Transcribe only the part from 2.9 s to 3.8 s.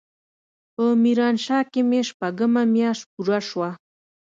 پوره سوه.